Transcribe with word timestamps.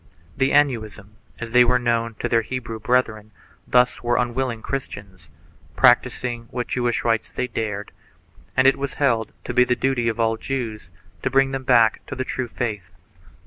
The 0.35 0.51
Anusim, 0.51 1.15
as 1.37 1.51
they 1.51 1.63
were 1.63 1.77
known 1.77 2.15
to 2.21 2.27
their 2.27 2.41
Hebrew 2.41 2.79
brethren, 2.79 3.29
thus 3.67 4.01
were 4.01 4.17
unwilling 4.17 4.63
Christians, 4.63 5.29
practising 5.75 6.47
what 6.49 6.67
Jewish 6.69 7.03
rites 7.03 7.29
they 7.29 7.45
dared, 7.45 7.91
and 8.57 8.65
it 8.65 8.79
was 8.79 8.95
held 8.95 9.31
to 9.43 9.53
be 9.53 9.63
the 9.63 9.75
duty 9.75 10.07
of 10.09 10.19
all 10.19 10.37
Jews 10.37 10.89
to 11.21 11.29
bring 11.29 11.51
them 11.51 11.65
back 11.65 12.03
to 12.07 12.15
the 12.15 12.25
true 12.25 12.47
faith. 12.47 12.89